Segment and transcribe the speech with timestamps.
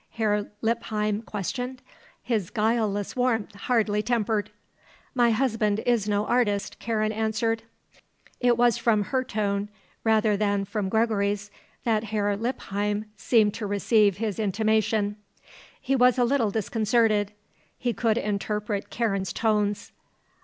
[0.13, 1.83] Herr Lippheim questioned,
[2.23, 4.49] his guileless warmth hardly tempered.
[5.13, 7.61] "My husband is no artist," Karen answered.
[8.39, 9.69] It was from her tone
[10.03, 11.51] rather than from Gregory's
[11.83, 15.17] that Herr Lippheim seemed to receive his intimation;
[15.79, 17.33] he was a little disconcerted;
[17.77, 19.91] he could interpret Karen's tones.